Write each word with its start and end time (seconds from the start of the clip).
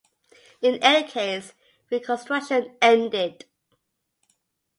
In 0.63 0.79
any 0.81 1.07
case, 1.07 1.53
Reconstruction 1.91 2.75
ended. 2.81 3.45